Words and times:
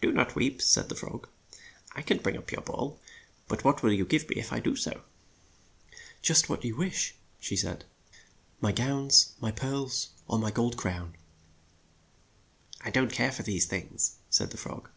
"Do 0.00 0.10
not 0.10 0.34
weep," 0.34 0.62
said 0.62 0.88
the 0.88 0.94
frog. 0.94 1.28
"I 1.92 2.00
can 2.00 2.16
bring 2.16 2.38
up 2.38 2.50
your 2.50 2.62
ball, 2.62 2.98
THE 3.48 3.56
PROG 3.56 3.60
PRINCE 3.60 3.62
43 3.62 3.62
but 3.62 3.64
what 3.66 3.82
will 3.82 3.92
you 3.92 4.04
give 4.06 4.28
me 4.30 4.36
if 4.36 4.54
I 4.54 4.58
do 4.58 4.74
so?" 4.74 5.02
"Just 6.22 6.48
what 6.48 6.64
you 6.64 6.76
wish," 6.76 7.14
said 7.42 7.84
she; 7.86 8.16
"my 8.62 8.72
gowns, 8.72 9.34
my 9.38 9.50
pearls 9.52 10.08
or 10.26 10.38
my 10.38 10.50
gold 10.50 10.78
crown." 10.78 11.14
"I 12.80 12.88
do 12.88 13.02
not 13.02 13.12
care 13.12 13.32
for 13.32 13.42
those 13.42 13.66
things," 13.66 14.16
said 14.30 14.50
the 14.50 14.56
frog. 14.56 14.88